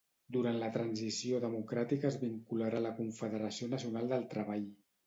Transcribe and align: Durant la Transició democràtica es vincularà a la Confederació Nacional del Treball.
Durant 0.37 0.55
la 0.61 0.69
Transició 0.77 1.41
democràtica 1.45 2.09
es 2.11 2.19
vincularà 2.25 2.81
a 2.81 2.85
la 2.87 2.95
Confederació 3.03 3.71
Nacional 3.79 4.15
del 4.17 4.29
Treball. 4.35 4.69